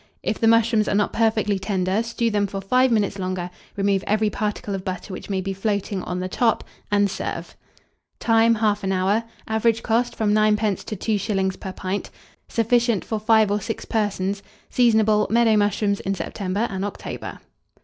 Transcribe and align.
If 0.23 0.39
the 0.39 0.47
mushrooms 0.47 0.87
are 0.87 0.95
not 0.95 1.13
perfectly 1.13 1.59
tender, 1.59 2.01
stew 2.01 2.31
them 2.31 2.47
for 2.47 2.59
5 2.59 2.91
minutes 2.91 3.19
longer, 3.19 3.51
remove 3.75 4.03
every 4.07 4.31
particle 4.31 4.73
of 4.73 4.83
butter 4.83 5.13
which 5.13 5.29
may 5.29 5.41
be 5.41 5.53
floating 5.53 6.01
on 6.01 6.19
the 6.19 6.27
top, 6.27 6.63
and 6.89 7.07
serve. 7.07 7.55
Time. 8.19 8.55
1/2 8.55 8.91
hour. 8.91 9.25
Average 9.47 9.83
cost, 9.83 10.15
from 10.15 10.33
9d. 10.33 10.83
to 10.85 10.95
2s. 10.95 11.59
per 11.59 11.71
pint. 11.73 12.09
Sufficient 12.47 13.05
for 13.05 13.19
5 13.19 13.51
or 13.51 13.61
6 13.61 13.85
persons. 13.85 14.41
Seasonable. 14.71 15.27
Meadow 15.29 15.55
mushrooms 15.55 15.99
in 15.99 16.15
September 16.15 16.65
and 16.71 16.83
October. 16.83 17.37